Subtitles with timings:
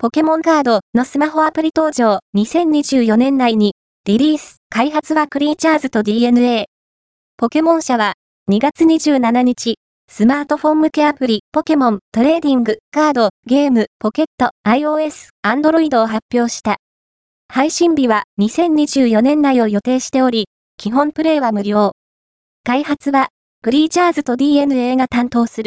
[0.00, 6.66] ポケモンカードのスマホアプリ登場2024年内にリリース、開発はクリーチャーズと DeNA。
[7.36, 8.12] ポケモン社は
[8.48, 9.74] 2月27日、
[10.08, 16.76] スマートフォン向けアプリポケモントレーディングカードゲームポケット iOS、アンドロイドを発表した。
[17.48, 20.46] 配信日は2024年内を予定しており、
[20.76, 21.90] 基本プレイは無料。
[22.62, 23.30] 開発は
[23.62, 25.66] クリーチャーズと DNA が担当する。